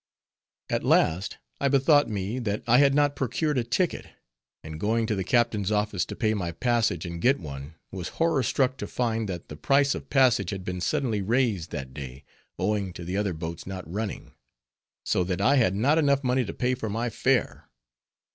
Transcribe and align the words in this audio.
At 0.71 0.83
last 0.83 1.37
I 1.59 1.67
bethought 1.67 2.09
me, 2.09 2.39
that 2.39 2.63
I 2.65 2.79
had 2.79 2.95
not 2.95 3.15
procured 3.15 3.59
a 3.59 3.63
ticket, 3.63 4.07
and 4.63 4.79
going 4.79 5.05
to 5.05 5.13
the 5.13 5.23
captain's 5.23 5.71
office 5.71 6.05
to 6.07 6.15
pay 6.15 6.33
my 6.33 6.53
passage 6.53 7.05
and 7.05 7.21
get 7.21 7.39
one, 7.39 7.75
was 7.91 8.07
horror 8.17 8.41
struck 8.41 8.77
to 8.77 8.87
find, 8.87 9.29
that 9.29 9.47
the 9.47 9.55
price 9.55 9.93
of 9.93 10.09
passage 10.09 10.49
had 10.49 10.65
been 10.65 10.81
suddenly 10.81 11.21
raised 11.21 11.69
that 11.73 11.93
day, 11.93 12.23
owing 12.57 12.93
to 12.93 13.05
the 13.05 13.15
other 13.15 13.33
boats 13.35 13.67
not 13.67 13.87
running; 13.87 14.33
so 15.05 15.23
that 15.23 15.39
I 15.39 15.57
had 15.57 15.75
not 15.75 15.99
enough 15.99 16.23
money 16.23 16.45
to 16.45 16.51
pay 16.55 16.73
for 16.73 16.89
my 16.89 17.11
fare. 17.11 17.69